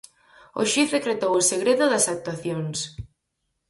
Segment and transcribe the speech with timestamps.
[0.59, 2.77] O xuíz decretou o segredo das actuacións.